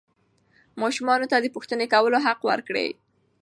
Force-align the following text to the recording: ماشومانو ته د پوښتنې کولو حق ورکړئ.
ماشومانو 0.81 1.29
ته 1.31 1.37
د 1.39 1.45
پوښتنې 1.55 1.85
کولو 1.93 2.17
حق 2.25 2.39
ورکړئ. 2.49 2.89